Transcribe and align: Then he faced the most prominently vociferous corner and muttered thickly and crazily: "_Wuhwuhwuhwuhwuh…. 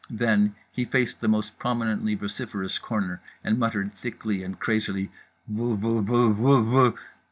Then 0.09 0.55
he 0.71 0.83
faced 0.85 1.21
the 1.21 1.27
most 1.27 1.59
prominently 1.59 2.15
vociferous 2.15 2.79
corner 2.79 3.21
and 3.43 3.59
muttered 3.59 3.93
thickly 3.93 4.41
and 4.41 4.59
crazily: 4.59 5.11
"_Wuhwuhwuhwuhwuh…. 5.53 6.97